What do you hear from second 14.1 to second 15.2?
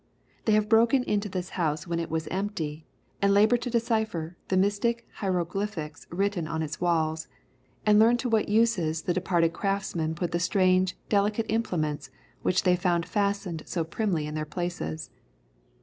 in their places.